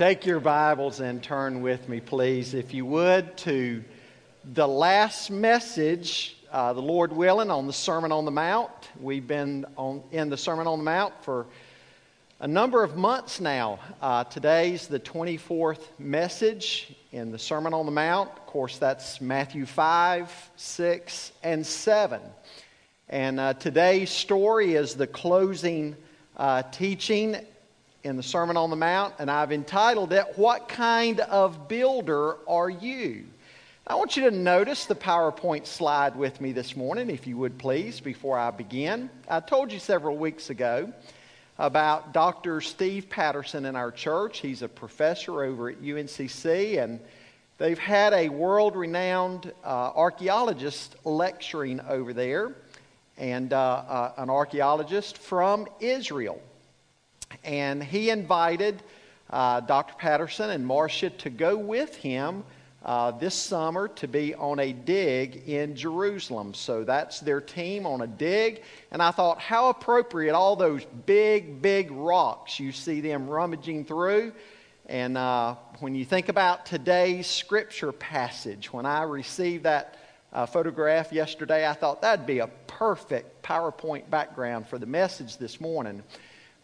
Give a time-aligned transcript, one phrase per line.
[0.00, 3.84] Take your Bibles and turn with me, please, if you would, to
[4.54, 8.70] the last message, uh, the Lord willing, on the Sermon on the Mount.
[8.98, 11.44] We've been on, in the Sermon on the Mount for
[12.40, 13.78] a number of months now.
[14.00, 18.30] Uh, today's the 24th message in the Sermon on the Mount.
[18.30, 22.22] Of course, that's Matthew 5, 6, and 7.
[23.10, 25.94] And uh, today's story is the closing
[26.38, 27.36] uh, teaching
[28.02, 32.70] in the Sermon on the Mount, and I've entitled it, What Kind of Builder Are
[32.70, 33.26] You?
[33.86, 37.58] I want you to notice the PowerPoint slide with me this morning, if you would
[37.58, 39.10] please, before I begin.
[39.28, 40.92] I told you several weeks ago
[41.58, 42.62] about Dr.
[42.62, 44.38] Steve Patterson in our church.
[44.38, 47.00] He's a professor over at UNCC, and
[47.58, 52.54] they've had a world renowned uh, archaeologist lecturing over there,
[53.18, 56.40] and uh, uh, an archaeologist from Israel
[57.44, 58.82] and he invited
[59.30, 59.94] uh, Dr.
[59.94, 62.44] Patterson and Marcia to go with him
[62.84, 66.54] uh, this summer to be on a dig in Jerusalem.
[66.54, 68.62] So that's their team on a dig.
[68.90, 74.32] And I thought, how appropriate all those big, big rocks you see them rummaging through.
[74.86, 79.98] And uh, when you think about today's scripture passage, when I received that
[80.32, 85.60] uh, photograph yesterday, I thought that'd be a perfect PowerPoint background for the message this
[85.60, 86.02] morning.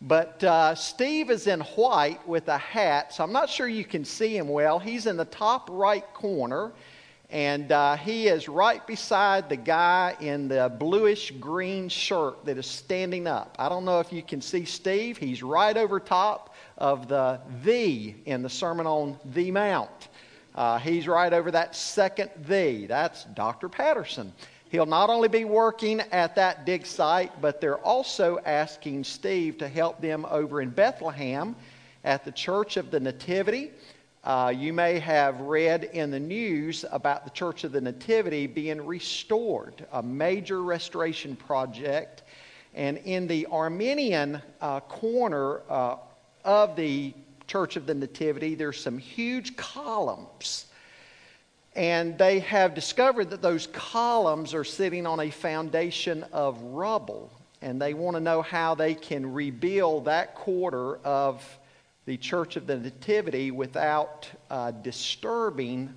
[0.03, 4.05] But uh, Steve is in white with a hat, so I'm not sure you can
[4.05, 4.79] see him well.
[4.79, 6.73] He's in the top right corner,
[7.31, 12.67] and uh, he is right beside the guy in the bluish green shirt that is
[12.67, 13.57] standing up.
[13.59, 15.17] I don't know if you can see Steve.
[15.17, 20.09] He's right over top of the the in the Sermon on the Mount.
[20.55, 22.87] Uh, he's right over that second the.
[22.87, 23.69] That's Dr.
[23.69, 24.33] Patterson.
[24.69, 29.69] He'll not only be working at that dig site, but they're also asking Steve to
[29.69, 31.55] help them over in Bethlehem
[32.03, 33.71] at the Church of the Nativity.
[34.25, 38.85] Uh, you may have read in the news about the Church of the Nativity being
[38.85, 42.25] restored, a major restoration project.
[42.75, 45.97] And in the Armenian uh, corner uh,
[46.45, 47.15] of the
[47.47, 50.67] Church of the Nativity, there's some huge columns
[51.77, 57.31] and they have discovered that those columns are sitting on a foundation of rubble.
[57.61, 61.45] And they want to know how they can rebuild that quarter of
[62.07, 65.95] the Church of the Nativity without uh, disturbing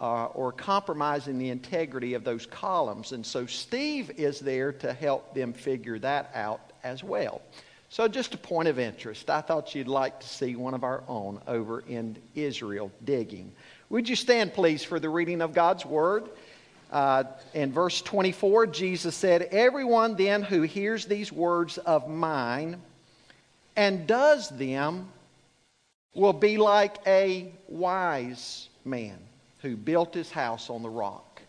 [0.00, 3.12] uh, or compromising the integrity of those columns.
[3.12, 7.40] And so Steve is there to help them figure that out as well.
[7.88, 11.04] So, just a point of interest, I thought you'd like to see one of our
[11.06, 13.52] own over in Israel digging.
[13.94, 16.24] Would you stand, please, for the reading of God's Word?
[16.90, 17.22] Uh,
[17.54, 22.82] in verse 24, Jesus said, Everyone then who hears these words of mine
[23.76, 25.10] and does them
[26.12, 29.16] will be like a wise man
[29.62, 31.40] who built his house on the rock.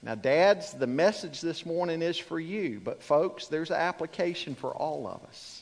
[0.00, 4.70] Now, dads, the message this morning is for you, but folks, there's an application for
[4.70, 5.61] all of us.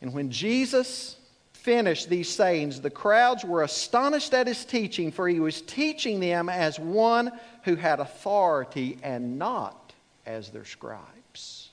[0.00, 1.16] And when Jesus
[1.52, 6.48] finished these sayings, the crowds were astonished at his teaching, for he was teaching them
[6.48, 7.32] as one
[7.64, 9.92] who had authority and not
[10.24, 11.70] as their scribes.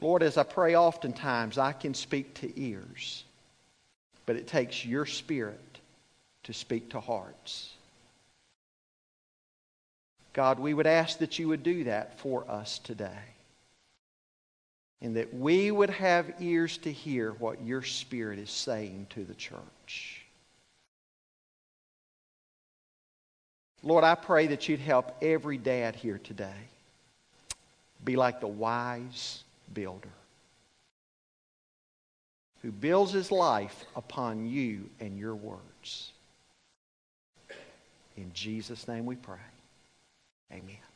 [0.00, 3.24] Lord, as I pray oftentimes, I can speak to ears,
[4.26, 5.60] but it takes your spirit
[6.42, 7.72] to speak to hearts.
[10.34, 13.33] God, we would ask that you would do that for us today
[15.04, 19.34] and that we would have ears to hear what your Spirit is saying to the
[19.34, 20.24] church.
[23.82, 26.70] Lord, I pray that you'd help every dad here today
[28.02, 30.08] be like the wise builder
[32.62, 36.12] who builds his life upon you and your words.
[38.16, 39.36] In Jesus' name we pray.
[40.50, 40.93] Amen.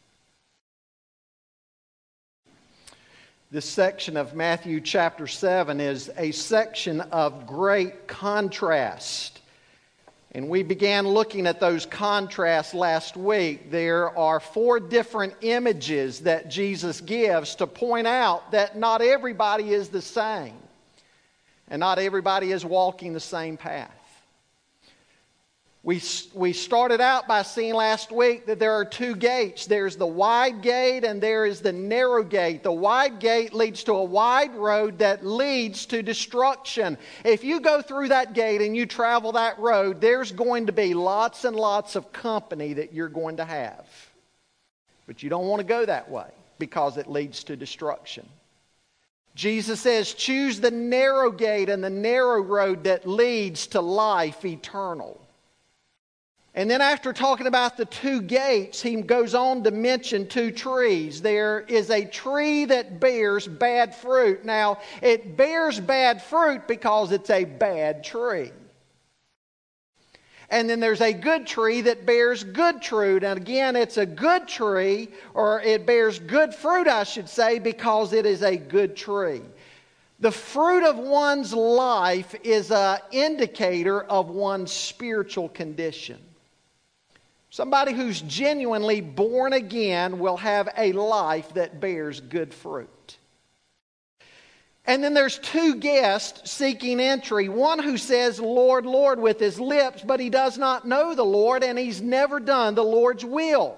[3.51, 9.41] This section of Matthew chapter 7 is a section of great contrast.
[10.33, 13.71] And we began looking at those contrasts last week.
[13.71, 19.89] There are four different images that Jesus gives to point out that not everybody is
[19.89, 20.59] the same
[21.69, 23.98] and not everybody is walking the same path.
[25.85, 26.03] We,
[26.35, 30.61] we started out by seeing last week that there are two gates there's the wide
[30.61, 32.65] gate and there is the narrow gate.
[32.65, 36.99] The wide gate leads to a wide road that leads to destruction.
[37.25, 40.95] If you go through that gate and you travel that road, there's going to be
[40.95, 43.87] lots and lots of company that you're going to have.
[45.07, 46.29] But you don't want to go that way
[46.59, 48.29] because it leads to destruction.
[49.37, 55.21] Jesus says, choose the narrow gate and the narrow road that leads to life eternal.
[56.59, 61.23] And then, after talking about the two gates, he goes on to mention two trees.
[61.23, 64.45] There is a tree that bears bad fruit.
[64.45, 68.51] Now, it bears bad fruit because it's a bad tree.
[70.51, 73.23] And then there's a good tree that bears good fruit.
[73.23, 78.13] And again, it's a good tree, or it bears good fruit, I should say, because
[78.13, 79.43] it is a good tree.
[80.19, 86.19] The fruit of one's life is an indicator of one's spiritual condition.
[87.51, 93.19] Somebody who's genuinely born again will have a life that bears good fruit.
[94.85, 97.51] And then there's two guests seeking entry.
[97.51, 101.63] One who says, Lord, Lord, with his lips, but he does not know the Lord
[101.63, 103.77] and he's never done the Lord's will.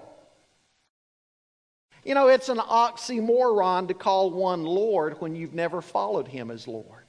[2.04, 6.66] You know, it's an oxymoron to call one Lord when you've never followed him as
[6.66, 6.99] Lord.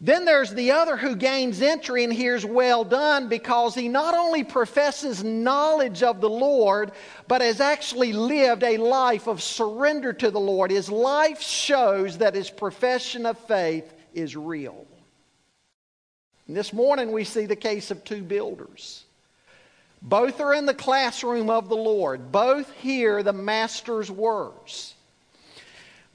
[0.00, 4.44] Then there's the other who gains entry and hears well done because he not only
[4.44, 6.92] professes knowledge of the Lord,
[7.26, 10.70] but has actually lived a life of surrender to the Lord.
[10.70, 14.86] His life shows that his profession of faith is real.
[16.46, 19.04] And this morning we see the case of two builders.
[20.00, 24.94] Both are in the classroom of the Lord, both hear the Master's words.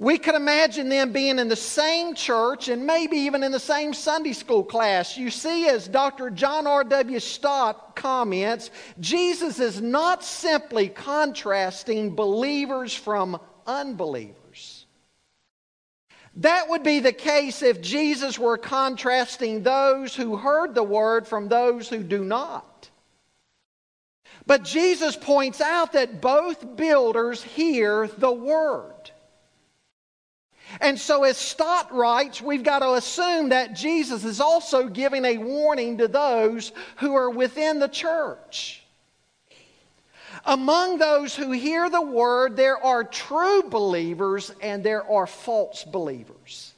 [0.04, 3.94] We could imagine them being in the same church and maybe even in the same
[3.94, 5.18] Sunday school class.
[5.18, 6.30] You see, as Dr.
[6.30, 7.22] John R.W.
[7.22, 8.70] Stott comments,
[9.00, 14.88] Jesus is not simply contrasting believers from unbelievers.
[16.36, 21.48] That would be the case if Jesus were contrasting those who heard the word from
[21.48, 22.90] those who do not.
[24.46, 28.93] But Jesus points out that both builders hear the word.
[30.82, 35.38] And so, as Stott writes, we've got to assume that Jesus is also giving a
[35.38, 38.84] warning to those who are within the church.
[40.46, 46.74] Among those who hear the word, there are true believers and there are false believers.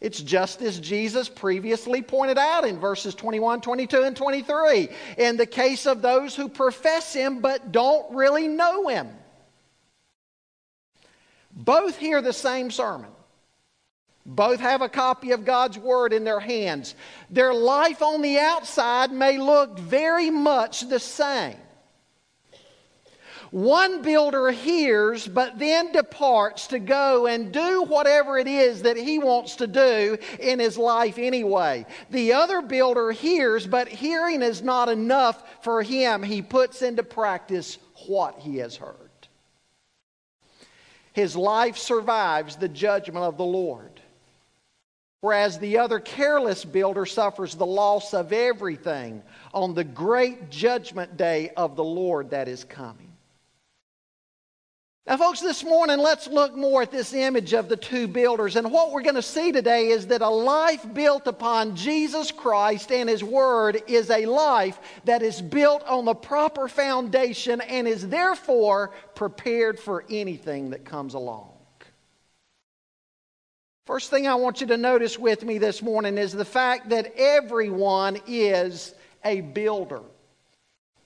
[0.00, 4.90] It's just as Jesus previously pointed out in verses 21, 22, and 23.
[5.16, 9.08] In the case of those who profess Him but don't really know Him.
[11.54, 13.10] Both hear the same sermon.
[14.26, 16.94] Both have a copy of God's Word in their hands.
[17.30, 21.56] Their life on the outside may look very much the same.
[23.50, 29.20] One builder hears, but then departs to go and do whatever it is that he
[29.20, 31.86] wants to do in his life anyway.
[32.10, 36.24] The other builder hears, but hearing is not enough for him.
[36.24, 37.78] He puts into practice
[38.08, 39.03] what he has heard
[41.14, 44.00] his life survives the judgment of the Lord.
[45.20, 49.22] Whereas the other careless builder suffers the loss of everything
[49.54, 53.03] on the great judgment day of the Lord that is coming.
[55.06, 58.56] Now, folks, this morning let's look more at this image of the two builders.
[58.56, 62.90] And what we're going to see today is that a life built upon Jesus Christ
[62.90, 68.08] and His Word is a life that is built on the proper foundation and is
[68.08, 71.50] therefore prepared for anything that comes along.
[73.84, 77.12] First thing I want you to notice with me this morning is the fact that
[77.18, 80.00] everyone is a builder.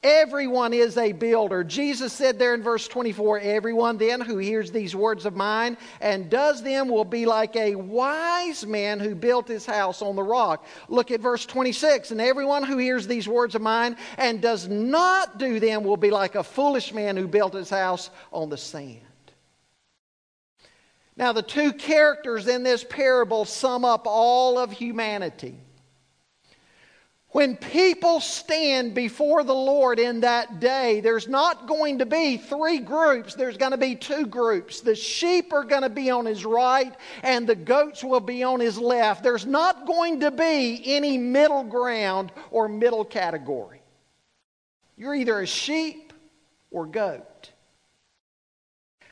[0.02, 1.64] Everyone is a builder.
[1.64, 6.30] Jesus said there in verse 24, Everyone then who hears these words of mine and
[6.30, 10.64] does them will be like a wise man who built his house on the rock.
[10.88, 12.12] Look at verse 26.
[12.12, 16.10] And everyone who hears these words of mine and does not do them will be
[16.10, 19.00] like a foolish man who built his house on the sand.
[21.16, 25.58] Now, the two characters in this parable sum up all of humanity.
[27.30, 32.78] When people stand before the Lord in that day, there's not going to be three
[32.78, 34.80] groups, there's going to be two groups.
[34.80, 38.60] The sheep are going to be on his right, and the goats will be on
[38.60, 39.22] his left.
[39.22, 43.82] There's not going to be any middle ground or middle category.
[44.96, 46.14] You're either a sheep
[46.70, 47.27] or goat.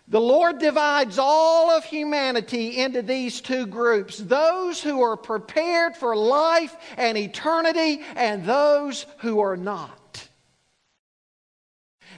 [0.09, 6.15] The Lord divides all of humanity into these two groups those who are prepared for
[6.15, 10.29] life and eternity, and those who are not.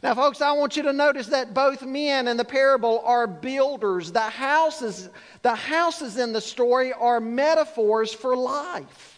[0.02, 4.12] Now, folks, I want you to notice that both men in the parable are builders.
[4.12, 5.08] The houses,
[5.42, 9.17] the houses in the story are metaphors for life.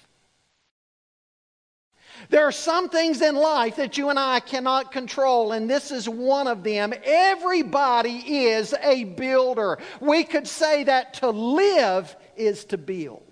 [2.30, 6.08] There are some things in life that you and I cannot control, and this is
[6.08, 6.94] one of them.
[7.02, 9.78] Everybody is a builder.
[10.00, 13.24] We could say that to live is to build.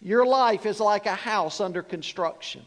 [0.00, 2.64] Your life is like a house under construction.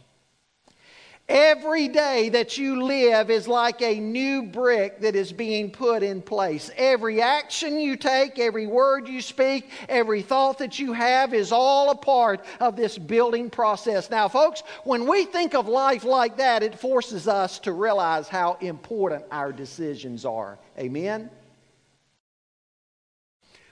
[1.33, 6.21] Every day that you live is like a new brick that is being put in
[6.21, 6.69] place.
[6.75, 11.89] Every action you take, every word you speak, every thought that you have is all
[11.89, 14.09] a part of this building process.
[14.09, 18.57] Now, folks, when we think of life like that, it forces us to realize how
[18.59, 20.59] important our decisions are.
[20.77, 21.29] Amen?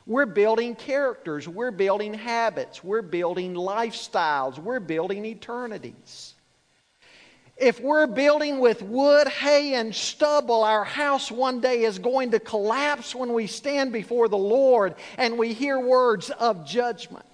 [0.05, 6.35] We're building characters, we're building habits, we're building lifestyles, we're building eternities.
[7.59, 12.39] If we're building with wood, hay, and stubble, our house one day is going to
[12.39, 17.25] collapse when we stand before the Lord and we hear words of judgment.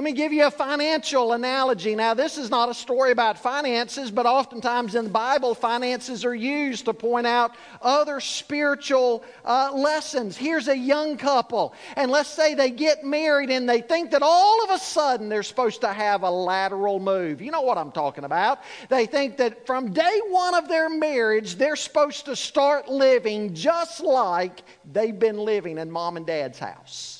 [0.00, 1.94] Let me give you a financial analogy.
[1.94, 6.34] Now, this is not a story about finances, but oftentimes in the Bible, finances are
[6.34, 10.38] used to point out other spiritual uh, lessons.
[10.38, 14.64] Here's a young couple, and let's say they get married and they think that all
[14.64, 17.42] of a sudden they're supposed to have a lateral move.
[17.42, 18.60] You know what I'm talking about.
[18.88, 24.00] They think that from day one of their marriage, they're supposed to start living just
[24.00, 27.19] like they've been living in mom and dad's house.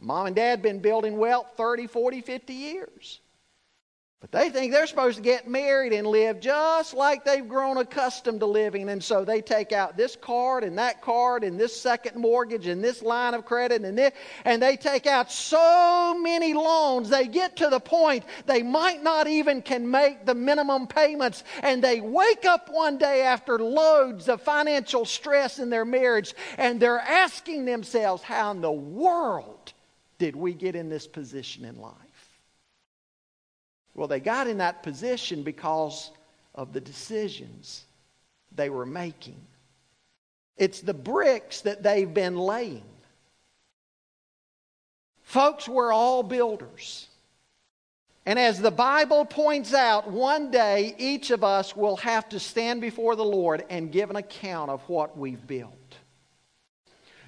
[0.00, 3.20] Mom and dad been building wealth 30, 40, 50 years.
[4.20, 8.40] But they think they're supposed to get married and live just like they've grown accustomed
[8.40, 8.88] to living.
[8.88, 12.82] And so they take out this card and that card and this second mortgage and
[12.82, 14.12] this line of credit and this,
[14.44, 17.08] and they take out so many loans.
[17.08, 21.44] They get to the point they might not even can make the minimum payments.
[21.62, 26.80] And they wake up one day after loads of financial stress in their marriage and
[26.80, 29.74] they're asking themselves, how in the world
[30.18, 31.94] did we get in this position in life?
[33.94, 36.10] Well, they got in that position because
[36.54, 37.84] of the decisions
[38.54, 39.40] they were making.
[40.56, 42.82] It's the bricks that they've been laying.
[45.22, 47.06] Folks, we're all builders.
[48.26, 52.80] And as the Bible points out, one day each of us will have to stand
[52.80, 55.77] before the Lord and give an account of what we've built.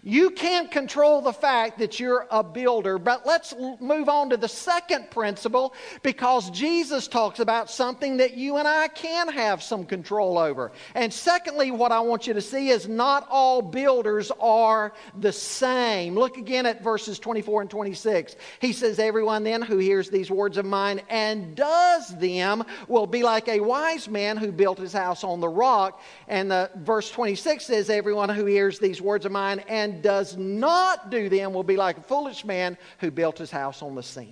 [0.02, 4.48] You can't control the fact that you're a builder, but let's move on to the
[4.48, 10.38] second principle because Jesus talks about something that you and I can have some control
[10.38, 10.72] over.
[10.94, 16.14] And secondly, what I want you to see is not all builders are the same.
[16.14, 18.36] Look again at verses 24 and 26.
[18.60, 23.22] He says, Everyone then who hears these words of mine and does them will be
[23.22, 26.00] like a wise man who built his house on the rock.
[26.26, 30.36] And the verse 26 says, Everyone who hears these words of mine and and does
[30.36, 34.02] not do them will be like a foolish man who built his house on the
[34.02, 34.28] sand.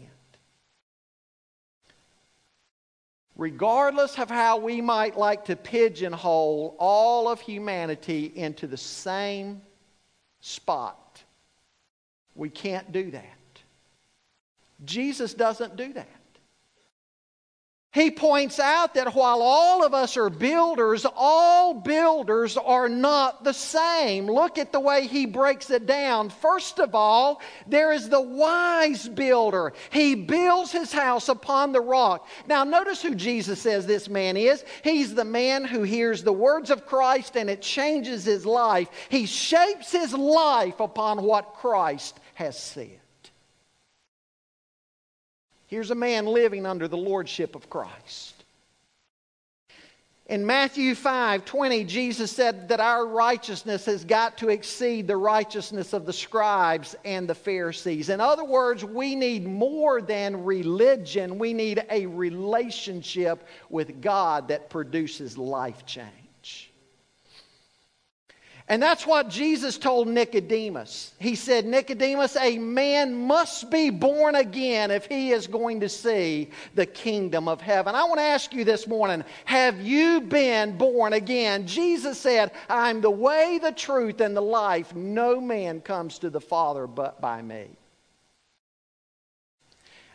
[3.37, 9.63] Regardless of how we might like to pigeonhole all of humanity into the same
[10.41, 11.23] spot,
[12.35, 13.25] we can't do that.
[14.85, 16.18] Jesus doesn't do that.
[17.95, 23.55] He points out that while all of us are builders, all builders are not the
[23.55, 24.27] same.
[24.27, 26.29] Look at the way he breaks it down.
[26.29, 29.73] First of all, there is the wise builder.
[29.89, 32.29] He builds his house upon the rock.
[32.47, 34.63] Now, notice who Jesus says this man is.
[34.85, 38.91] He's the man who hears the words of Christ and it changes his life.
[39.09, 43.01] He shapes his life upon what Christ has said.
[45.69, 48.35] Here's a man living under the lordship of Christ.
[50.27, 55.95] In Matthew 5 20, Jesus said that our righteousness has got to exceed the righteousness
[55.95, 58.11] of the scribes and the Pharisees.
[58.11, 64.69] In other words, we need more than religion, we need a relationship with God that
[64.69, 66.28] produces life change.
[68.69, 71.15] And that's what Jesus told Nicodemus.
[71.19, 76.51] He said, Nicodemus, a man must be born again if he is going to see
[76.75, 77.95] the kingdom of heaven.
[77.95, 81.67] I want to ask you this morning have you been born again?
[81.67, 84.95] Jesus said, I'm the way, the truth, and the life.
[84.95, 87.69] No man comes to the Father but by me.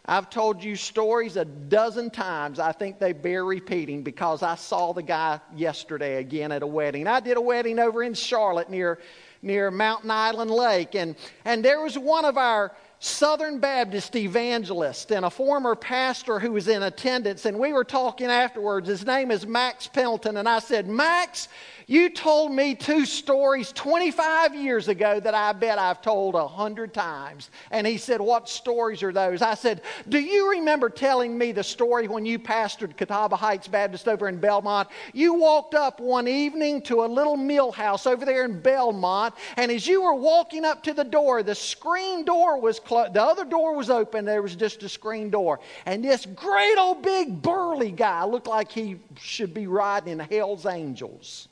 [0.05, 2.60] I've told you stories a dozen times.
[2.60, 7.07] I think they bear repeating because I saw the guy yesterday again at a wedding.
[7.07, 9.00] I did a wedding over in Charlotte near,
[9.41, 15.25] near Mountain Island Lake, and, and there was one of our Southern Baptist evangelist and
[15.25, 18.88] a former pastor who was in attendance, and we were talking afterwards.
[18.89, 21.48] His name is Max Pendleton, and I said, Max,
[21.94, 26.92] you told me two stories 25 years ago that I bet I've told a hundred
[26.92, 27.52] times.
[27.70, 29.44] And he said, What stories are those?
[29.44, 34.08] I said, Do you remember telling me the story when you pastored Catawba Heights Baptist
[34.08, 34.90] over in Belmont?
[35.14, 39.72] You walked up one evening to a little mill house over there in Belmont, and
[39.72, 43.46] as you were walking up to the door, the screen door was closed, the other
[43.46, 45.60] door was open, there was just a screen door.
[45.86, 50.66] And this great old big burly guy looked like he should be riding in Hell's
[50.66, 51.50] Angels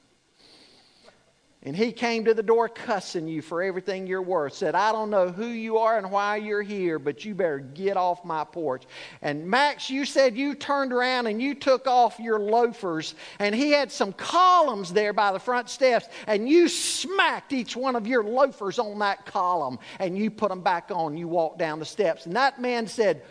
[1.63, 4.53] and he came to the door cussing you for everything you're worth.
[4.53, 7.97] Said, I don't know who you are and why you're here, but you better get
[7.97, 8.83] off my porch.
[9.21, 13.71] And Max, you said you turned around and you took off your loafers, and he
[13.71, 18.23] had some columns there by the front steps, and you smacked each one of your
[18.23, 21.15] loafers on that column, and you put them back on.
[21.15, 22.25] You walked down the steps.
[22.25, 23.21] And that man said,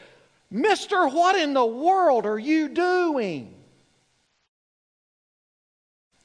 [0.52, 3.54] Mister, what in the world are you doing?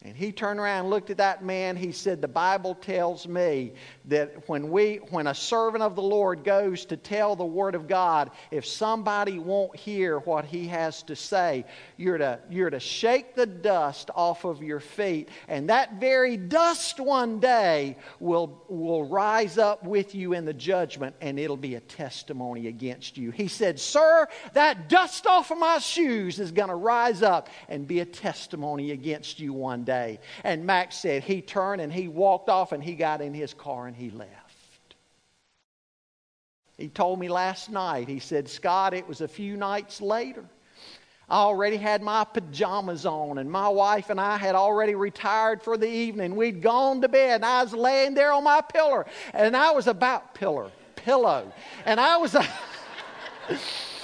[0.06, 1.76] And he turned around and looked at that man.
[1.76, 3.74] He said, The Bible tells me
[4.06, 7.88] that when, we, when a servant of the Lord goes to tell the Word of
[7.88, 11.66] God, if somebody won't hear what he has to say,
[11.98, 15.30] you're to, you're to shake the dust off of your feet.
[15.48, 21.16] And that very dust one day will, will rise up with you in the judgment,
[21.20, 23.32] and it'll be a testimony against you.
[23.32, 27.88] He said, Sir, that dust off of my shoes is going to rise up and
[27.88, 30.20] be a testimony against you one day day.
[30.44, 33.88] And Max said he turned and he walked off and he got in his car
[33.88, 34.30] and he left.
[36.78, 40.44] He told me last night, he said, Scott, it was a few nights later.
[41.30, 45.76] I already had my pajamas on, and my wife and I had already retired for
[45.76, 46.36] the evening.
[46.36, 49.88] We'd gone to bed, and I was laying there on my pillar, and I was
[49.88, 51.52] about pillar, pillow,
[51.86, 52.36] and I was.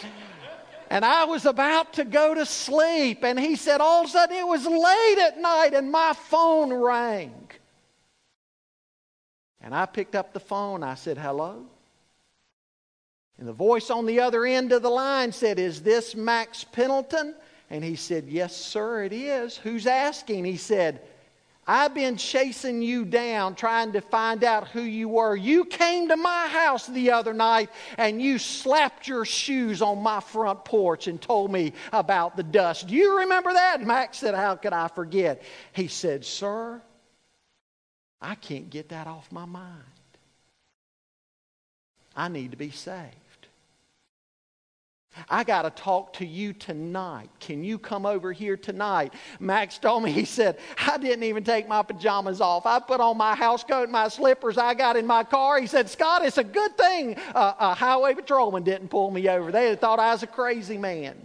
[0.91, 3.23] And I was about to go to sleep.
[3.23, 6.73] And he said, all of a sudden, it was late at night and my phone
[6.73, 7.49] rang.
[9.61, 10.83] And I picked up the phone.
[10.83, 11.65] I said, hello?
[13.37, 17.35] And the voice on the other end of the line said, Is this Max Pendleton?
[17.69, 19.55] And he said, Yes, sir, it is.
[19.57, 20.43] Who's asking?
[20.43, 21.01] He said,
[21.67, 25.35] I've been chasing you down trying to find out who you were.
[25.35, 30.21] You came to my house the other night and you slapped your shoes on my
[30.21, 32.87] front porch and told me about the dust.
[32.87, 33.85] Do you remember that?
[33.85, 35.43] Max said, How could I forget?
[35.73, 36.81] He said, Sir,
[38.19, 39.83] I can't get that off my mind.
[42.15, 43.20] I need to be saved.
[45.29, 47.29] I got to talk to you tonight.
[47.39, 49.13] Can you come over here tonight?
[49.39, 52.65] Max told me, he said, I didn't even take my pajamas off.
[52.65, 55.59] I put on my house coat my slippers I got in my car.
[55.59, 59.51] He said, Scott, it's a good thing uh, a highway patrolman didn't pull me over.
[59.51, 61.15] They thought I was a crazy man.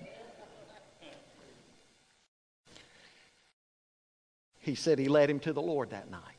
[4.59, 6.36] He said he led him to the Lord that night.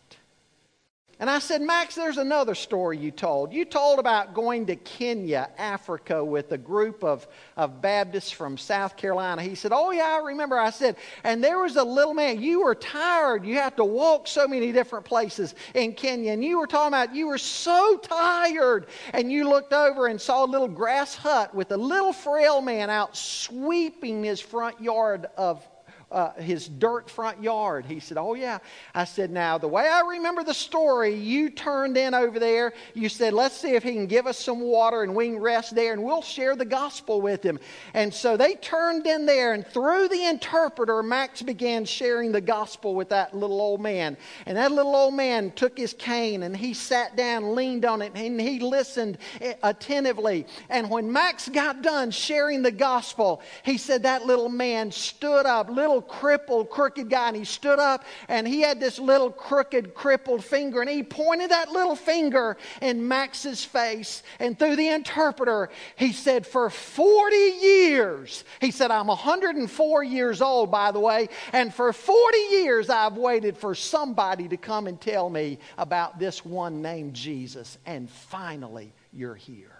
[1.20, 3.52] And I said, Max, there's another story you told.
[3.52, 8.96] You told about going to Kenya, Africa, with a group of, of Baptists from South
[8.96, 9.42] Carolina.
[9.42, 10.60] He said, Oh, yeah, I remember.
[10.60, 12.40] I said, and there was a little man.
[12.40, 13.46] You were tired.
[13.46, 16.34] You had to walk so many different places in Kenya.
[16.34, 18.86] And you were talking about you were so tired.
[19.12, 22.92] And you looked over and saw a little grass hut with a little frail man
[22.92, 25.68] out sweeping his front yard of
[26.10, 27.86] uh, his dirt front yard.
[27.86, 28.60] He said, Oh, yeah.
[28.96, 32.74] I said, Now, the way I remember the story, you turned in over there.
[32.94, 35.76] You said, Let's see if he can give us some water and we can rest
[35.76, 37.60] there and we'll share the gospel with him.
[37.94, 42.96] And so they turned in there, and through the interpreter, Max began sharing the gospel
[42.96, 44.16] with that little old man.
[44.46, 48.14] And that little old man took his cane and he sat down, leaned on it,
[48.16, 49.18] and he listened
[49.62, 50.48] attentively.
[50.70, 55.70] And when Max got done sharing the gospel, he said, That little man stood up,
[55.70, 59.94] little little crippled, crooked guy, and he stood up and he had this little crooked,
[59.94, 64.22] crippled finger, and he pointed that little finger in Max's face.
[64.40, 70.70] And through the interpreter, he said, For 40 years, he said, I'm 104 years old,
[70.72, 75.30] by the way, and for 40 years I've waited for somebody to come and tell
[75.30, 77.78] me about this one named Jesus.
[77.86, 79.72] And finally, you're here.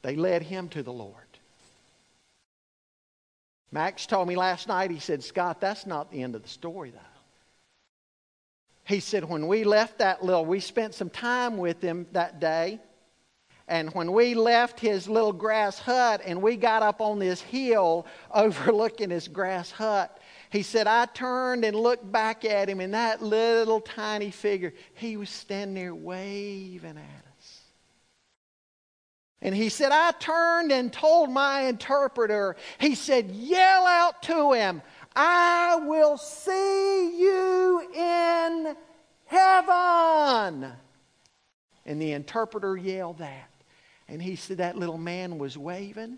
[0.00, 1.23] They led him to the Lord.
[3.74, 6.90] Max told me last night, he said, Scott, that's not the end of the story,
[6.90, 7.00] though.
[8.84, 12.78] He said, when we left that little, we spent some time with him that day.
[13.66, 18.06] And when we left his little grass hut and we got up on this hill
[18.32, 23.22] overlooking his grass hut, he said, I turned and looked back at him, and that
[23.22, 27.23] little tiny figure, he was standing there waving at
[29.44, 34.80] and he said, I turned and told my interpreter, he said, yell out to him,
[35.14, 38.74] I will see you in
[39.26, 40.72] heaven.
[41.84, 43.50] And the interpreter yelled that.
[44.08, 46.16] And he said, that little man was waving.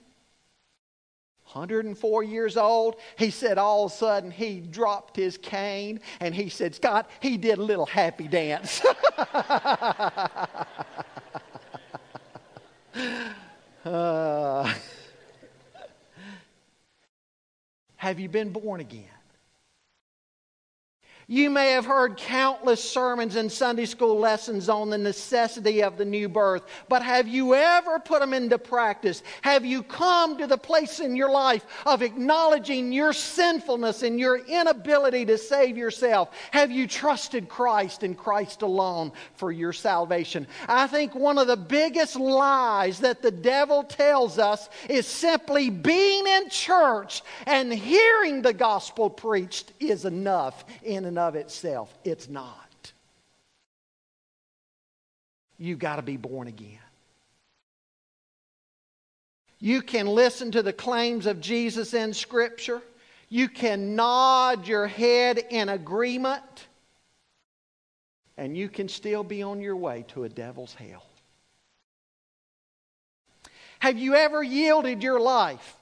[1.53, 2.95] 104 years old.
[3.19, 7.37] He said all of a sudden he dropped his cane and he said, Scott, he
[7.37, 8.83] did a little happy dance.
[13.85, 14.65] Uh,
[17.97, 19.16] have you been born again?
[21.29, 26.05] You may have heard countless sermons and Sunday school lessons on the necessity of the
[26.05, 29.25] new birth, but have you ever put them into practice?
[29.43, 34.37] Have you come to the place in your life of acknowledging your sinfulness and your
[34.37, 36.31] inability to save yourself?
[36.53, 40.47] Have you trusted Christ and Christ alone for your salvation?
[40.69, 46.25] I think one of the biggest lies that the devil tells us is simply being
[46.25, 51.93] in church and hearing the gospel preached is enough in and of itself.
[52.05, 52.93] It's not.
[55.59, 56.79] You've got to be born again.
[59.59, 62.83] You can listen to the claims of Jesus in Scripture.
[63.29, 66.43] You can nod your head in agreement.
[68.37, 71.05] And you can still be on your way to a devil's hell.
[73.79, 75.77] Have you ever yielded your life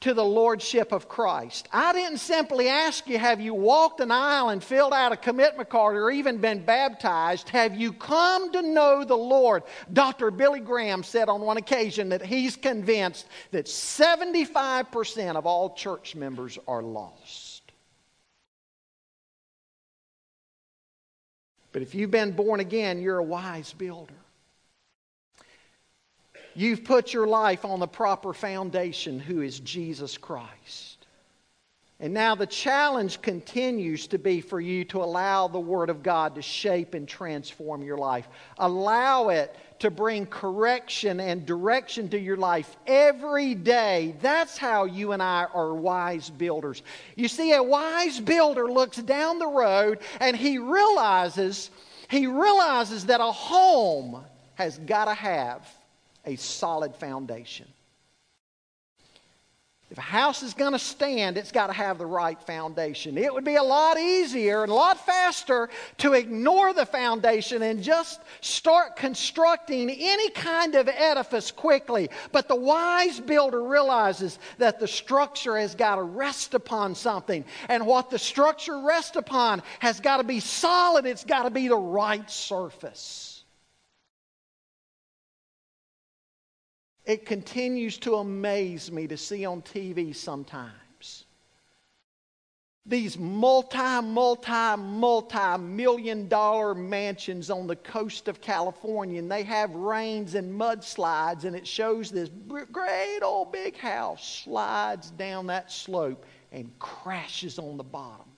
[0.00, 1.68] to the Lordship of Christ.
[1.72, 5.68] I didn't simply ask you, have you walked an aisle and filled out a commitment
[5.68, 7.50] card or even been baptized?
[7.50, 9.62] Have you come to know the Lord?
[9.92, 10.30] Dr.
[10.30, 16.58] Billy Graham said on one occasion that he's convinced that 75% of all church members
[16.66, 17.60] are lost.
[21.72, 24.14] But if you've been born again, you're a wise builder.
[26.60, 31.06] You've put your life on the proper foundation, who is Jesus Christ.
[31.98, 36.34] And now the challenge continues to be for you to allow the Word of God
[36.34, 38.28] to shape and transform your life.
[38.58, 44.14] Allow it to bring correction and direction to your life every day.
[44.20, 46.82] That's how you and I are wise builders.
[47.16, 51.70] You see, a wise builder looks down the road and he realizes,
[52.10, 54.22] he realizes that a home
[54.56, 55.66] has got to have
[56.30, 57.66] a solid foundation.
[59.90, 63.18] If a house is going to stand, it's got to have the right foundation.
[63.18, 67.82] It would be a lot easier and a lot faster to ignore the foundation and
[67.82, 72.08] just start constructing any kind of edifice quickly.
[72.30, 77.44] But the wise builder realizes that the structure has got to rest upon something.
[77.68, 81.66] And what the structure rests upon has got to be solid, it's got to be
[81.66, 83.29] the right surface.
[87.10, 91.24] It continues to amaze me to see on TV sometimes.
[92.86, 99.74] These multi, multi, multi million dollar mansions on the coast of California, and they have
[99.74, 102.30] rains and mudslides, and it shows this
[102.70, 108.28] great old big house slides down that slope and crashes on the bottom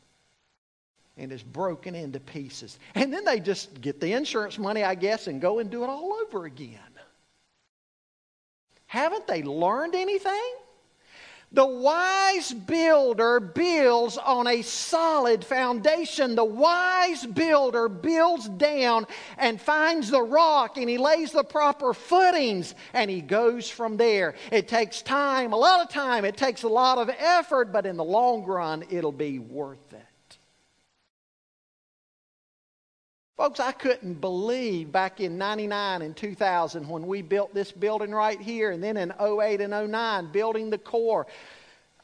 [1.18, 2.78] and is broken into pieces.
[2.94, 5.90] And then they just get the insurance money, I guess, and go and do it
[5.90, 6.80] all over again.
[8.92, 10.54] Haven't they learned anything?
[11.50, 16.34] The wise builder builds on a solid foundation.
[16.34, 19.06] The wise builder builds down
[19.38, 24.34] and finds the rock and he lays the proper footings and he goes from there.
[24.50, 27.96] It takes time, a lot of time, it takes a lot of effort, but in
[27.96, 30.11] the long run, it'll be worth it.
[33.42, 38.40] Folks, I couldn't believe back in 99 and 2000 when we built this building right
[38.40, 41.26] here, and then in 08 and 09, building the core.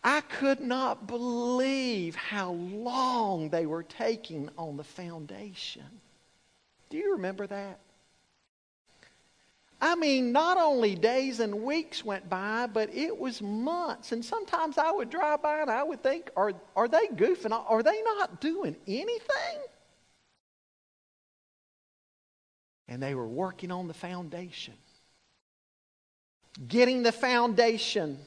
[0.02, 5.86] I could not believe how long they were taking on the foundation.
[6.90, 7.78] Do you remember that?
[9.80, 14.10] I mean, not only days and weeks went by, but it was months.
[14.10, 17.52] And sometimes I would drive by and I would think, are, are they goofing?
[17.52, 19.60] Are they not doing anything?
[22.88, 24.74] And they were working on the foundation.
[26.66, 28.18] Getting the foundation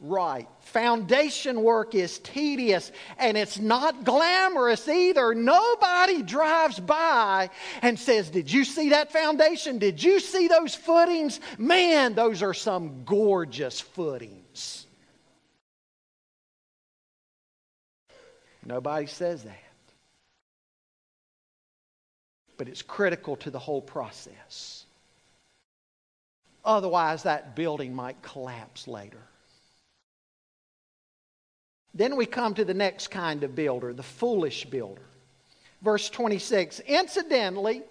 [0.00, 0.48] right.
[0.60, 5.34] Foundation work is tedious and it's not glamorous either.
[5.34, 7.50] Nobody drives by
[7.82, 9.78] and says, Did you see that foundation?
[9.78, 11.40] Did you see those footings?
[11.58, 14.86] Man, those are some gorgeous footings.
[18.64, 19.65] Nobody says that.
[22.56, 24.84] But it's critical to the whole process.
[26.64, 29.22] Otherwise, that building might collapse later.
[31.94, 35.02] Then we come to the next kind of builder, the foolish builder.
[35.82, 37.82] Verse 26 Incidentally,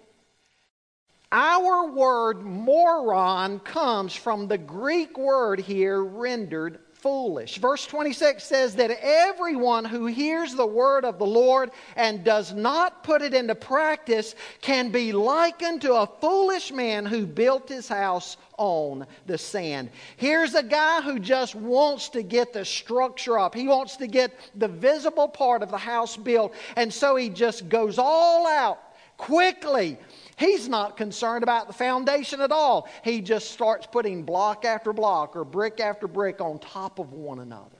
[1.32, 7.58] our word moron comes from the Greek word here rendered foolish.
[7.58, 13.04] Verse 26 says that everyone who hears the word of the Lord and does not
[13.04, 18.36] put it into practice can be likened to a foolish man who built his house
[18.58, 19.90] on the sand.
[20.16, 23.54] Here's a guy who just wants to get the structure up.
[23.54, 26.54] He wants to get the visible part of the house built.
[26.74, 28.80] And so he just goes all out
[29.16, 29.96] quickly
[30.36, 32.88] He's not concerned about the foundation at all.
[33.02, 37.38] He just starts putting block after block or brick after brick on top of one
[37.38, 37.70] another.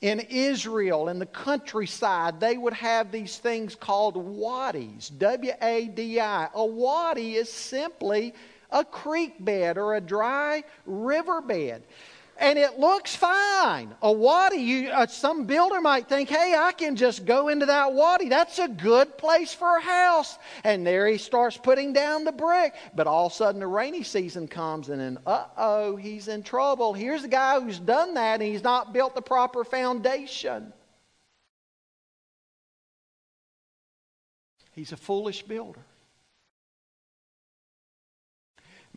[0.00, 5.10] In Israel, in the countryside, they would have these things called wadis.
[5.10, 6.48] W A D I.
[6.54, 8.32] A wadi is simply
[8.70, 11.82] a creek bed or a dry river bed
[12.38, 13.94] and it looks fine.
[14.00, 17.92] A wadi, you, uh, some builder might think, hey, I can just go into that
[17.92, 18.28] wadi.
[18.28, 20.38] That's a good place for a house.
[20.62, 22.74] And there he starts putting down the brick.
[22.94, 26.42] But all of a sudden, the rainy season comes, and then, uh oh, he's in
[26.42, 26.92] trouble.
[26.94, 30.72] Here's a guy who's done that, and he's not built the proper foundation.
[34.72, 35.84] He's a foolish builder.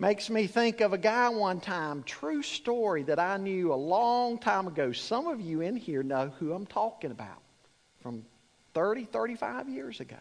[0.02, 4.40] Makes me think of a guy one time, true story that I knew a long
[4.40, 4.92] time ago.
[4.92, 7.38] Some of you in here know who I'm talking about
[8.02, 8.26] from
[8.74, 10.18] 30, 35 years ago.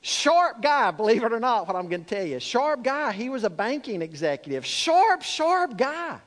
[0.00, 2.40] Sharp guy, believe it or not, what I'm going to tell you.
[2.40, 3.12] Sharp guy.
[3.12, 4.64] He was a banking executive.
[4.64, 6.20] Sharp, sharp guy.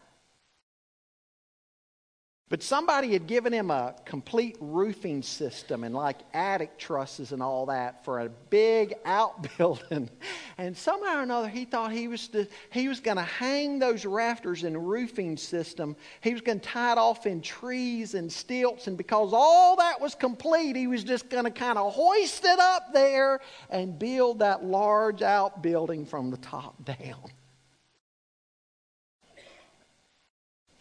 [2.49, 7.65] But somebody had given him a complete roofing system and like attic trusses and all
[7.65, 10.09] that for a big outbuilding.
[10.57, 12.29] And somehow or another, he thought he was,
[12.71, 15.97] he was going to hang those rafters in roofing system.
[16.21, 18.87] He was going to tie it off in trees and stilts.
[18.87, 22.59] And because all that was complete, he was just going to kind of hoist it
[22.59, 27.29] up there and build that large outbuilding from the top down.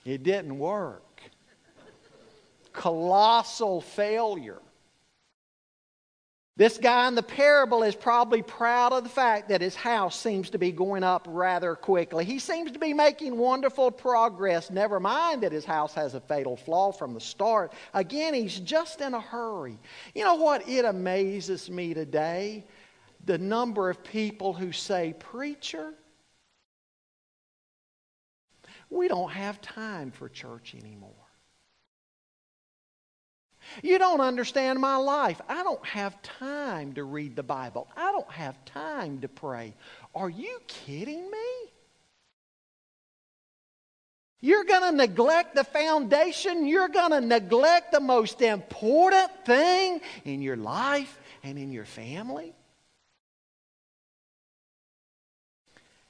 [0.04, 1.02] It didn't work
[2.76, 4.60] colossal failure.
[6.58, 10.48] This guy in the parable is probably proud of the fact that his house seems
[10.50, 12.24] to be going up rather quickly.
[12.24, 16.56] He seems to be making wonderful progress, never mind that his house has a fatal
[16.56, 17.74] flaw from the start.
[17.92, 19.78] Again, he's just in a hurry.
[20.14, 20.66] You know what?
[20.66, 22.64] It amazes me today
[23.26, 25.92] the number of people who say, Preacher,
[28.88, 31.25] we don't have time for church anymore.
[33.82, 35.40] You don't understand my life.
[35.48, 37.88] I don't have time to read the Bible.
[37.96, 39.74] I don't have time to pray.
[40.14, 41.72] Are you kidding me?
[44.40, 46.66] You're going to neglect the foundation.
[46.66, 52.54] You're going to neglect the most important thing in your life and in your family.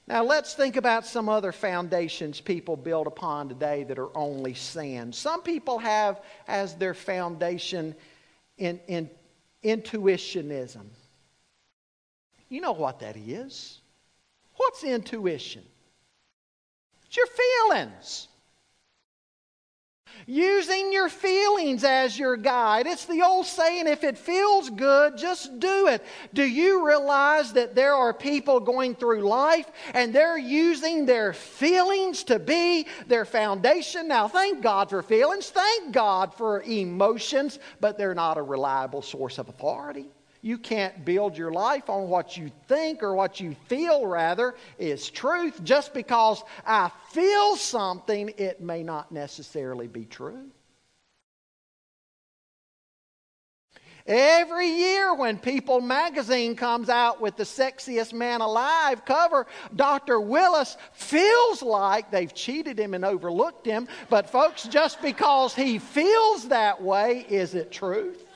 [0.07, 5.13] Now, let's think about some other foundations people build upon today that are only sand.
[5.13, 7.93] Some people have as their foundation
[8.57, 9.09] in, in
[9.63, 10.85] intuitionism.
[12.47, 13.79] You know what that is.
[14.55, 15.63] What's intuition?
[17.05, 18.29] It's your feelings.
[20.25, 22.87] Using your feelings as your guide.
[22.87, 26.03] It's the old saying if it feels good, just do it.
[26.33, 32.23] Do you realize that there are people going through life and they're using their feelings
[32.25, 34.07] to be their foundation?
[34.07, 39.37] Now, thank God for feelings, thank God for emotions, but they're not a reliable source
[39.37, 40.07] of authority.
[40.47, 45.09] You can't build your life on what you think or what you feel, rather, is
[45.09, 45.61] truth.
[45.61, 50.45] Just because I feel something, it may not necessarily be true.
[54.05, 60.21] Every year, when People magazine comes out with the sexiest man alive cover, Dr.
[60.21, 63.89] Willis feels like they've cheated him and overlooked him.
[64.09, 68.26] But, folks, just because he feels that way, is it truth?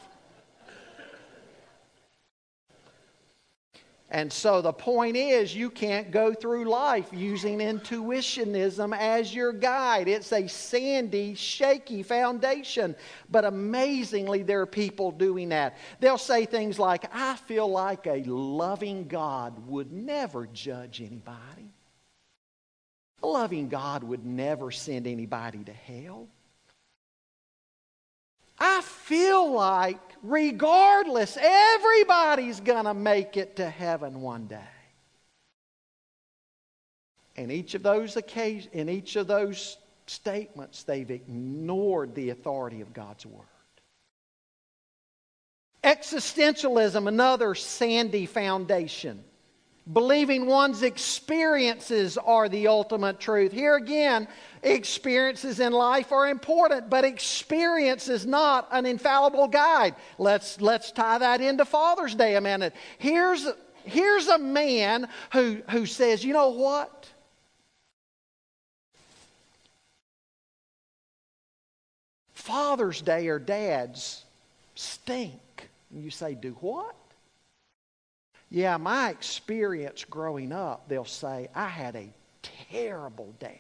[4.14, 10.10] And so the point is, you can't go through life using intuitionism as your guide.
[10.10, 12.94] It's a sandy, shaky foundation.
[13.30, 15.78] But amazingly, there are people doing that.
[16.02, 21.72] They'll say things like, I feel like a loving God would never judge anybody.
[23.24, 26.28] A loving God would never send anybody to hell.
[28.64, 34.62] I feel like, regardless, everybody's going to make it to heaven one day.
[37.36, 42.94] In each of those occasions, in each of those statements, they've ignored the authority of
[42.94, 43.46] God's Word.
[45.84, 49.24] Existentialism, another sandy foundation
[49.92, 53.52] believing one's experiences are the ultimate truth.
[53.52, 54.28] Here again,
[54.64, 59.96] experiences in life are important, but experience is not an infallible guide.
[60.18, 62.74] Let's, let's tie that into Father's Day a minute.
[63.00, 63.48] Here's,
[63.84, 67.10] here's a man who, who says, you know what?
[72.34, 74.24] Father's Day or dads
[74.76, 75.70] stink.
[75.92, 76.96] And you say, do what?
[78.54, 82.14] Yeah, my experience growing up, they'll say, I had a
[82.70, 83.56] terrible dad.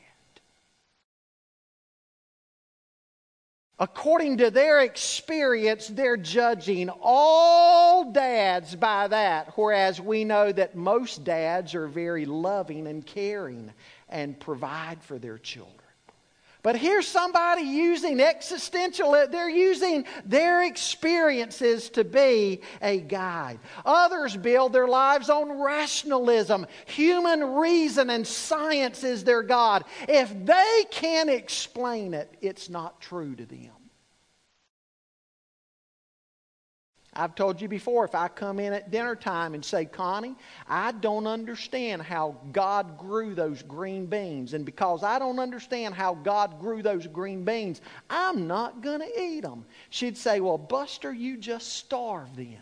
[3.79, 11.23] According to their experience, they're judging all dads by that, whereas we know that most
[11.23, 13.71] dads are very loving and caring
[14.09, 15.80] and provide for their children.
[16.63, 23.59] But here's somebody using existential, they're using their experiences to be a guide.
[23.83, 26.67] Others build their lives on rationalism.
[26.85, 29.85] Human reason and science is their God.
[30.07, 33.71] If they can't explain it, it's not true to them.
[37.13, 40.93] I've told you before, if I come in at dinner time and say, Connie, I
[40.93, 44.53] don't understand how God grew those green beans.
[44.53, 49.21] And because I don't understand how God grew those green beans, I'm not going to
[49.21, 49.65] eat them.
[49.89, 52.57] She'd say, Well, Buster, you just starved then.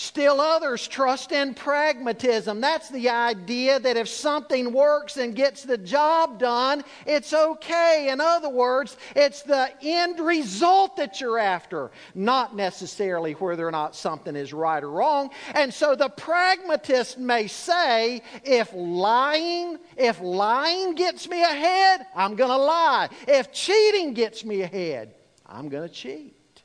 [0.00, 2.62] Still others trust in pragmatism.
[2.62, 8.08] That's the idea that if something works and gets the job done, it's okay.
[8.10, 13.94] In other words, it's the end result that you're after, not necessarily whether or not
[13.94, 15.28] something is right or wrong.
[15.54, 22.48] And so the pragmatist may say, if lying, if lying gets me ahead, I'm going
[22.48, 23.10] to lie.
[23.28, 26.62] If cheating gets me ahead, I'm going to cheat.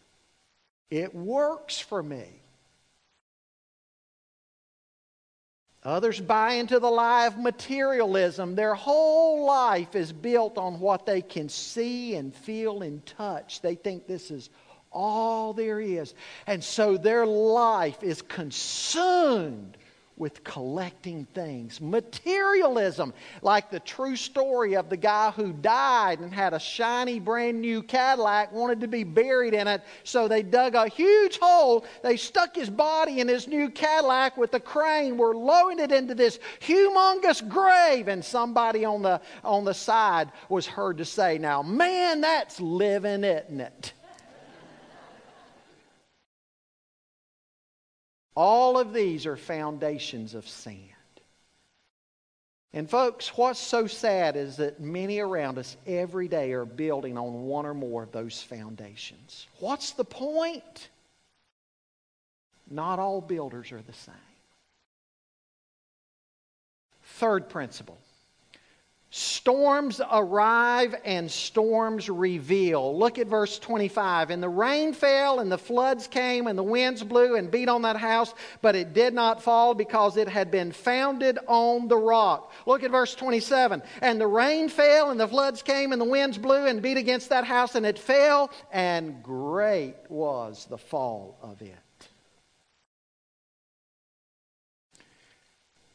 [0.89, 2.43] It works for me.
[5.85, 8.55] Others buy into the lie of materialism.
[8.55, 13.61] Their whole life is built on what they can see and feel and touch.
[13.61, 14.49] They think this is
[14.91, 16.15] all there is.
[16.47, 19.77] And so their life is consumed
[20.17, 21.81] with collecting things.
[21.81, 27.59] Materialism, like the true story of the guy who died and had a shiny brand
[27.59, 31.85] new Cadillac, wanted to be buried in it, so they dug a huge hole.
[32.01, 36.15] They stuck his body in his new Cadillac with a crane, were lowering it into
[36.15, 41.61] this humongous grave, and somebody on the, on the side was heard to say, Now,
[41.61, 43.93] man, that's living, isn't it?
[48.35, 50.79] All of these are foundations of sand.
[52.73, 57.45] And, folks, what's so sad is that many around us every day are building on
[57.45, 59.47] one or more of those foundations.
[59.59, 60.89] What's the point?
[62.69, 64.13] Not all builders are the same.
[67.03, 67.97] Third principle
[69.17, 72.99] Storms arrive and storms reveal.
[72.99, 74.29] Look at verse 25.
[74.29, 77.83] And the rain fell, and the floods came, and the winds blew and beat on
[77.83, 82.51] that house, but it did not fall because it had been founded on the rock.
[82.65, 83.81] Look at verse 27.
[84.01, 87.29] And the rain fell, and the floods came, and the winds blew and beat against
[87.29, 91.73] that house, and it fell, and great was the fall of it.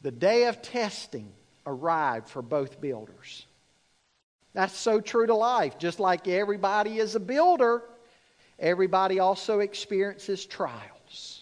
[0.01, 1.31] The day of testing
[1.65, 3.45] arrived for both builders.
[4.53, 5.77] That's so true to life.
[5.77, 7.83] Just like everybody is a builder,
[8.59, 11.41] everybody also experiences trials.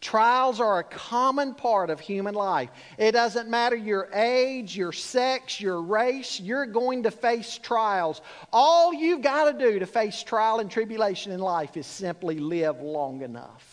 [0.00, 2.70] Trials are a common part of human life.
[2.98, 8.20] It doesn't matter your age, your sex, your race, you're going to face trials.
[8.52, 12.82] All you've got to do to face trial and tribulation in life is simply live
[12.82, 13.71] long enough.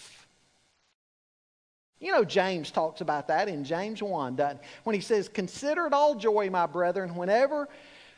[1.99, 6.15] You know, James talks about that in James 1, when he says, Consider it all
[6.15, 7.67] joy, my brethren, whenever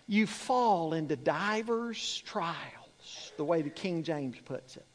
[0.07, 4.85] you fall into divers trials, the way the King James puts it.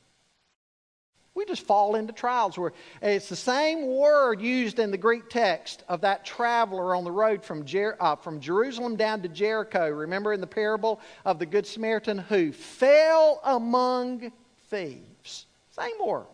[1.35, 2.73] We just fall into trials where
[3.03, 7.45] it's the same word used in the Greek text of that traveler on the road
[7.45, 9.91] from, Jer- uh, from Jerusalem down to Jericho.
[9.91, 14.33] Remember in the parable of the Good Samaritan who fell among
[14.71, 15.45] thieves.
[15.73, 16.25] Same word.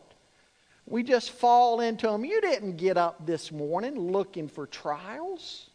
[0.92, 2.22] We just fall into them.
[2.22, 5.70] You didn't get up this morning looking for trials.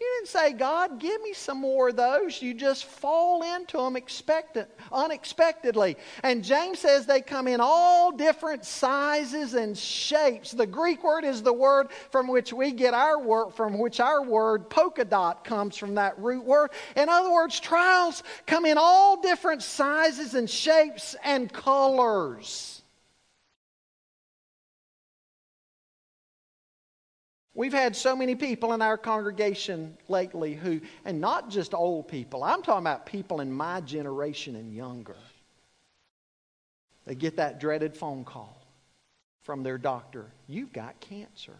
[0.00, 2.40] You didn't say, God, give me some more of those.
[2.40, 5.98] You just fall into them expectant, unexpectedly.
[6.22, 10.52] And James says they come in all different sizes and shapes.
[10.52, 14.22] The Greek word is the word from which we get our word, from which our
[14.22, 16.70] word polka dot comes from that root word.
[16.96, 22.77] In other words, trials come in all different sizes and shapes and colors.
[27.58, 32.44] We've had so many people in our congregation lately who, and not just old people,
[32.44, 35.16] I'm talking about people in my generation and younger.
[37.04, 38.64] They get that dreaded phone call
[39.42, 41.56] from their doctor You've got cancer.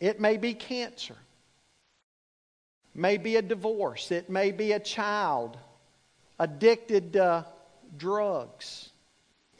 [0.00, 1.14] It may be cancer,
[2.96, 5.56] may be a divorce, it may be a child
[6.40, 7.46] addicted to
[7.96, 8.88] drugs.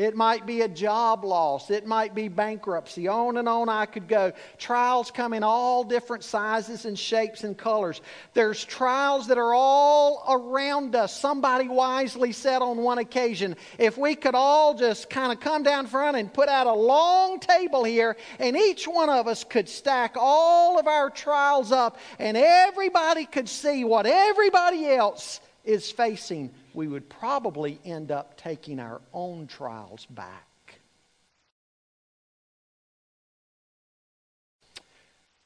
[0.02, 1.70] It might be a job loss.
[1.70, 3.06] It might be bankruptcy.
[3.06, 4.32] On and on I could go.
[4.58, 8.00] Trials come in all different sizes and shapes and colors.
[8.34, 11.16] There's trials that are all around us.
[11.16, 15.86] Somebody wisely said on one occasion if we could all just kind of come down
[15.86, 20.16] front and put out a long table here, and each one of us could stack
[20.18, 26.88] all of our trials up, and everybody could see what everybody else is facing we
[26.88, 30.46] would probably end up taking our own trials back.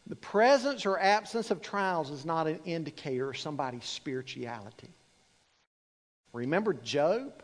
[0.07, 4.91] The presence or absence of trials is not an indicator of somebody's spirituality.
[6.33, 7.43] Remember Job?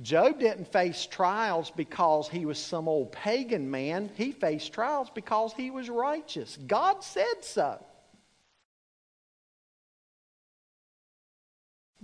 [0.00, 4.10] Job didn't face trials because he was some old pagan man.
[4.14, 6.58] He faced trials because he was righteous.
[6.66, 7.82] God said so.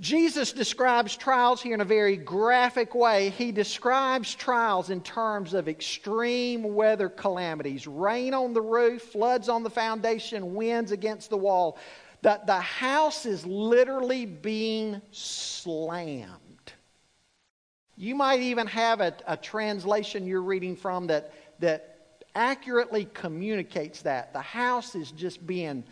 [0.01, 3.31] Jesus describes trials here in a very graphic way.
[3.31, 9.65] He describes trials in terms of extreme weather calamities rain on the roof, floods on
[9.65, 11.79] the foundation, winds against the wall.
[12.23, 16.73] That the house is literally being slammed.
[17.97, 24.33] You might even have a, a translation you're reading from that, that accurately communicates that.
[24.33, 25.83] The house is just being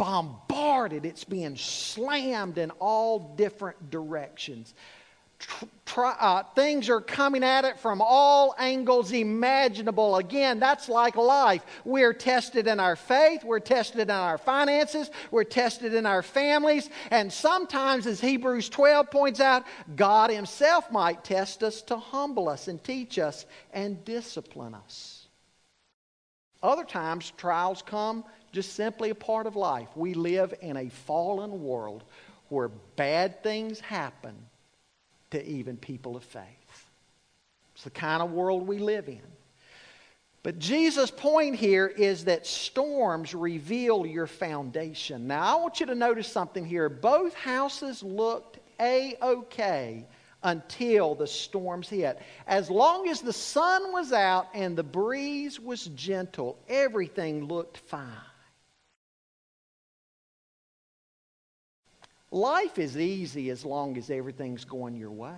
[0.00, 4.72] bombarded, it's being slammed in all different directions.
[5.84, 10.16] Try, uh, things are coming at it from all angles imaginable.
[10.16, 11.62] Again, that's like life.
[11.84, 16.88] We're tested in our faith, we're tested in our finances, we're tested in our families,
[17.10, 22.68] and sometimes, as Hebrews 12 points out, God Himself might test us to humble us
[22.68, 23.44] and teach us
[23.74, 25.26] and discipline us.
[26.62, 29.88] Other times, trials come just simply a part of life.
[29.94, 32.04] We live in a fallen world
[32.48, 34.34] where bad things happen
[35.30, 36.44] to even people of faith.
[37.74, 39.22] It's the kind of world we live in.
[40.42, 45.26] But Jesus' point here is that storms reveal your foundation.
[45.26, 46.88] Now, I want you to notice something here.
[46.88, 50.06] Both houses looked A OK
[50.42, 52.18] until the storms hit.
[52.46, 58.29] As long as the sun was out and the breeze was gentle, everything looked fine.
[62.30, 65.34] Life is easy as long as everything's going your way.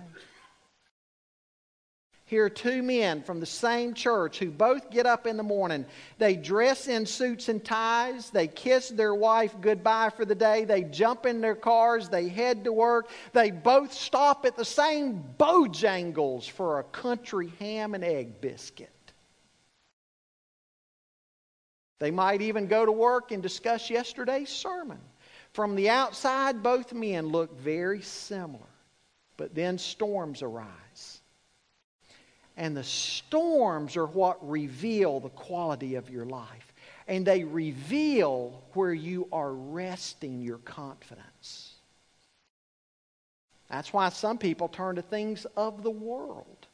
[2.25, 5.85] Here are two men from the same church who both get up in the morning.
[6.17, 8.29] They dress in suits and ties.
[8.29, 10.65] They kiss their wife goodbye for the day.
[10.65, 12.09] They jump in their cars.
[12.09, 13.09] They head to work.
[13.33, 18.89] They both stop at the same Bojangles for a country ham and egg biscuit.
[21.99, 24.99] They might even go to work and discuss yesterday's sermon.
[25.53, 28.59] From the outside, both men look very similar,
[29.37, 31.21] but then storms arise.
[32.57, 36.73] And the storms are what reveal the quality of your life.
[37.07, 41.73] And they reveal where you are resting your confidence.
[43.69, 46.67] That's why some people turn to things of the world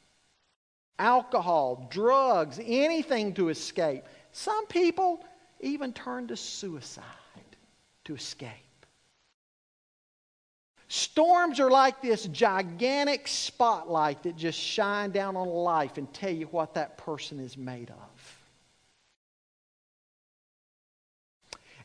[1.00, 4.04] alcohol, drugs, anything to escape.
[4.34, 5.24] Some people
[5.62, 7.06] even turn to suicide
[8.04, 8.69] to escape.
[10.92, 16.48] Storms are like this gigantic spotlight that just shine down on life and tell you
[16.48, 18.40] what that person is made of.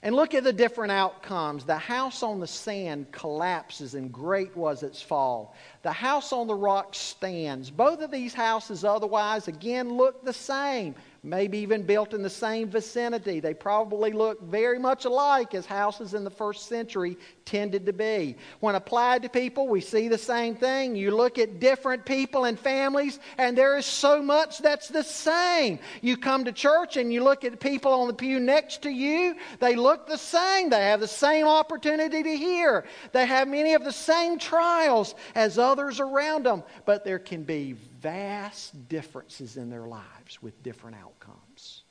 [0.03, 1.65] And look at the different outcomes.
[1.65, 5.55] The house on the sand collapses, and great was its fall.
[5.83, 7.71] The house on the rock stands.
[7.71, 10.95] Both of these houses, otherwise, again, look the same
[11.25, 13.41] maybe even built in the same vicinity.
[13.41, 17.17] They probably look very much alike as houses in the first century
[17.47, 18.37] tended to be.
[18.61, 20.95] When applied to people, we see the same thing.
[20.95, 25.79] You look at different people and families, and there is so much that's the same.
[26.03, 29.35] You come to church and you look at people on the pew next to you,
[29.61, 30.69] they look the same.
[30.69, 35.59] They have the same opportunity to hear, they have many of the same trials as
[35.59, 41.85] others around them, but there can be vast differences in their lives with different outcomes.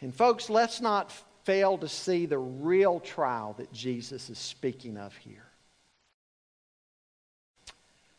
[0.00, 1.12] And, folks, let's not
[1.44, 5.46] fail to see the real trial that Jesus is speaking of here.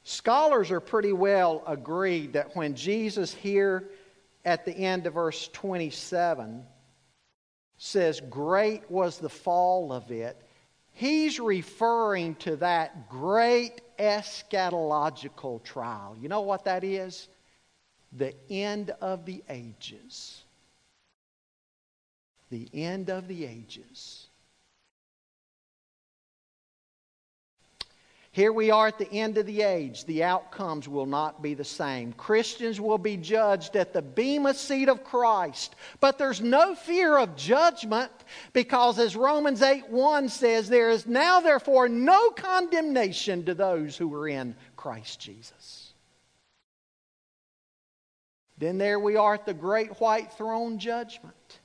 [0.03, 3.89] Scholars are pretty well agreed that when Jesus here
[4.45, 6.63] at the end of verse 27
[7.77, 10.41] says, Great was the fall of it,
[11.01, 16.15] He's referring to that great eschatological trial.
[16.21, 17.27] You know what that is?
[18.13, 20.43] The end of the ages.
[22.51, 24.20] The end of the ages.
[28.33, 30.05] Here we are at the end of the age.
[30.05, 32.13] The outcomes will not be the same.
[32.13, 35.75] Christians will be judged at the Bema seat of Christ.
[35.99, 38.11] But there's no fear of judgment
[38.53, 44.13] because, as Romans 8 1 says, there is now, therefore, no condemnation to those who
[44.15, 45.91] are in Christ Jesus.
[48.57, 51.60] Then there we are at the great white throne judgment.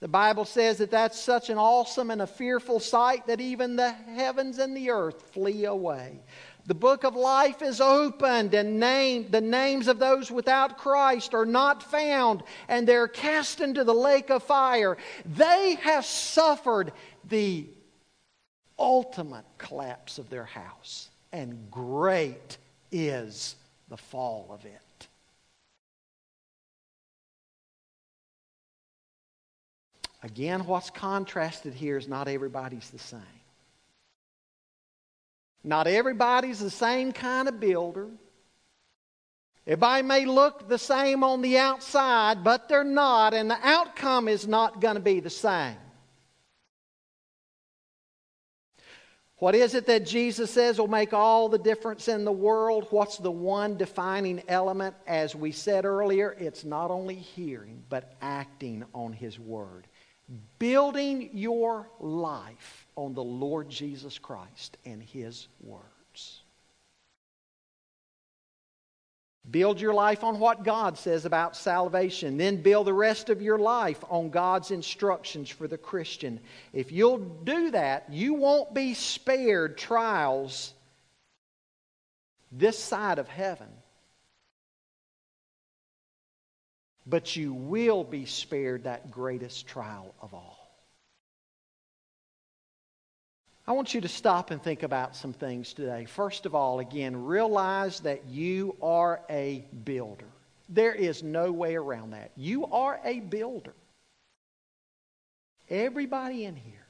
[0.00, 3.92] The Bible says that that's such an awesome and a fearful sight that even the
[3.92, 6.20] heavens and the earth flee away.
[6.66, 11.46] The book of life is opened, and named, the names of those without Christ are
[11.46, 14.96] not found, and they're cast into the lake of fire.
[15.26, 16.92] They have suffered
[17.28, 17.66] the
[18.78, 22.56] ultimate collapse of their house, and great
[22.90, 23.56] is
[23.88, 24.80] the fall of it.
[30.22, 33.20] Again, what's contrasted here is not everybody's the same.
[35.64, 38.08] Not everybody's the same kind of builder.
[39.66, 44.46] Everybody may look the same on the outside, but they're not, and the outcome is
[44.46, 45.76] not going to be the same.
[49.36, 52.86] What is it that Jesus says will make all the difference in the world?
[52.90, 54.96] What's the one defining element?
[55.06, 59.86] As we said earlier, it's not only hearing, but acting on His Word
[60.58, 66.40] building your life on the Lord Jesus Christ and His words.
[69.50, 72.36] Build your life on what God says about salvation.
[72.36, 76.38] Then build the rest of your life on God's instructions for the Christian.
[76.72, 80.74] If you'll do that, you won't be spared trials
[82.52, 83.68] this side of heaven
[87.06, 90.60] but you will be spared that greatest trial of all.
[93.66, 96.04] I want you to stop and think about some things today.
[96.04, 100.26] First of all, again, realize that you are a builder.
[100.68, 102.32] There is no way around that.
[102.36, 103.74] You are a builder.
[105.68, 106.86] Everybody in here,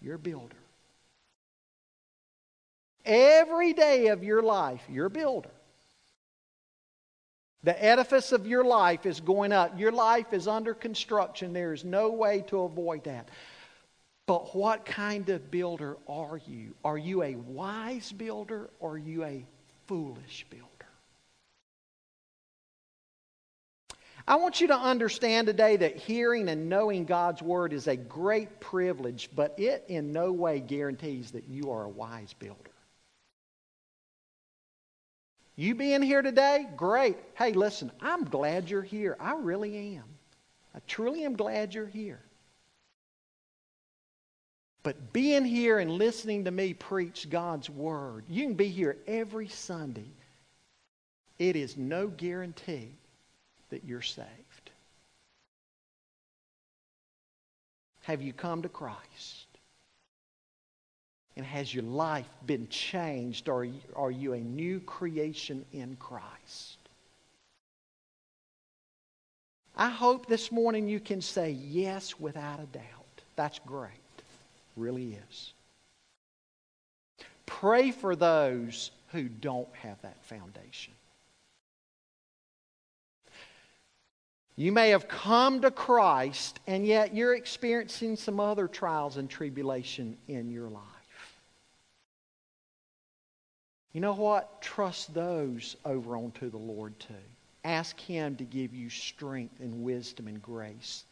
[0.00, 0.56] you're a builder.
[3.04, 5.50] Every day of your life, you're a builder.
[7.62, 9.78] The edifice of your life is going up.
[9.78, 11.52] Your life is under construction.
[11.52, 13.28] There is no way to avoid that.
[14.26, 16.74] But what kind of builder are you?
[16.84, 19.44] Are you a wise builder or are you a
[19.86, 20.66] foolish builder?
[24.26, 28.60] I want you to understand today that hearing and knowing God's Word is a great
[28.60, 32.69] privilege, but it in no way guarantees that you are a wise builder.
[35.60, 37.18] You being here today, great.
[37.36, 39.14] Hey, listen, I'm glad you're here.
[39.20, 40.04] I really am.
[40.74, 42.22] I truly am glad you're here.
[44.82, 49.48] But being here and listening to me preach God's Word, you can be here every
[49.48, 50.08] Sunday.
[51.38, 52.92] It is no guarantee
[53.68, 54.70] that you're saved.
[58.04, 59.49] Have you come to Christ?
[61.40, 63.48] And has your life been changed?
[63.48, 63.66] Or
[63.96, 66.76] are you a new creation in Christ?
[69.74, 73.22] I hope this morning you can say yes without a doubt.
[73.36, 73.90] That's great.
[74.76, 75.54] Really is.
[77.46, 80.92] Pray for those who don't have that foundation.
[84.56, 90.18] You may have come to Christ, and yet you're experiencing some other trials and tribulation
[90.28, 90.99] in your life.
[93.92, 94.62] You know what?
[94.62, 97.14] Trust those over onto the Lord too.
[97.64, 101.04] Ask Him to give you strength and wisdom and grace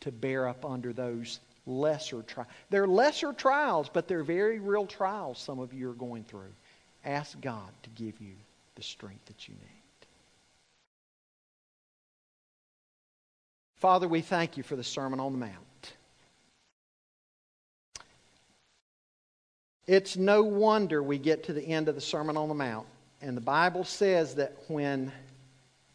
[0.00, 2.50] to bear up under those lesser trials.
[2.70, 6.52] They're lesser trials, but they're very real trials some of you are going through.
[7.04, 8.34] Ask God to give you
[8.74, 9.70] the strength that you need.
[13.76, 15.52] Father, we thank you for the Sermon on the Mount.
[19.86, 22.86] It's no wonder we get to the end of the Sermon on the Mount,
[23.20, 25.12] and the Bible says that when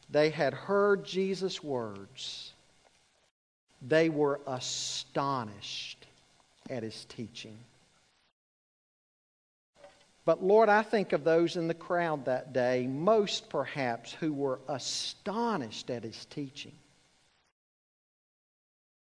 [0.10, 2.54] they had heard Jesus' words,
[3.82, 6.06] they were astonished
[6.70, 7.58] at his teaching.
[10.26, 14.60] But Lord, I think of those in the crowd that day, most perhaps, who were
[14.68, 16.74] astonished at his teaching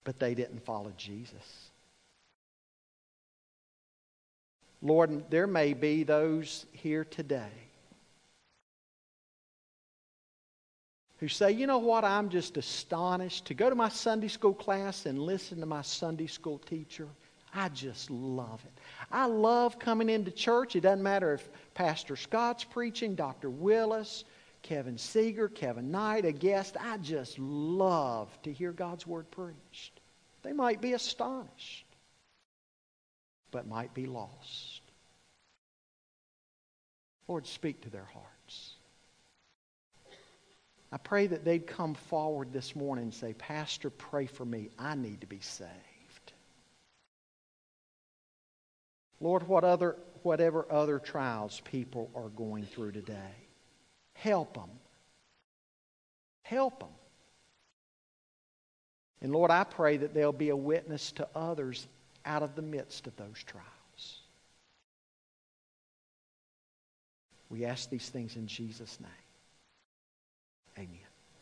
[0.06, 1.72] but they didn't follow Jesus.
[4.82, 7.52] Lord, there may be those here today
[11.18, 15.06] who say, you know what, I'm just astonished to go to my Sunday school class
[15.06, 17.08] and listen to my Sunday school teacher.
[17.54, 18.82] I just love it.
[19.12, 20.76] I love coming into church.
[20.76, 23.50] It doesn't matter if Pastor Scott's preaching, Dr.
[23.50, 24.26] Willis,
[24.62, 26.76] Kevin Seeger, Kevin Knight, a guest.
[26.80, 30.02] I just love to hear God's Word preached.
[30.44, 31.85] They might be astonished,
[33.52, 34.82] but might be lost.
[37.28, 38.74] Lord, speak to their hearts.
[40.92, 44.70] I pray that they'd come forward this morning and say, Pastor, pray for me.
[44.78, 45.72] I need to be saved.
[49.20, 53.36] Lord, what other, whatever other trials people are going through today,
[54.14, 54.70] help them.
[56.44, 56.90] Help them.
[59.22, 61.88] And Lord, I pray that they'll be a witness to others
[62.26, 64.20] out of the midst of those trials.
[67.50, 69.12] We ask these things in Jesus' name.
[70.78, 71.05] Amen.